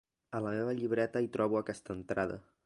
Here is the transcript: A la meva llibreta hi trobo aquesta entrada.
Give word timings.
A 0.37 0.39
la 0.45 0.53
meva 0.55 0.73
llibreta 0.79 1.23
hi 1.27 1.29
trobo 1.37 1.61
aquesta 1.61 1.99
entrada. 1.99 2.41